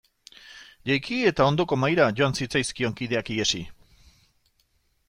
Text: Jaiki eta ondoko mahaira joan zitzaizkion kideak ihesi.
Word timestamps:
Jaiki 0.91 1.17
eta 1.31 1.47
ondoko 1.49 1.79
mahaira 1.83 2.09
joan 2.21 2.35
zitzaizkion 2.41 2.97
kideak 3.03 3.31
ihesi. 3.37 3.65